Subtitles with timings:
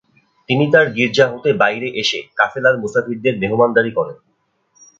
[0.49, 4.17] তিনি তার গির্জা হতে বাইরে এসে কাফেলার মুসাফিরদের মেহমানদারী করেন।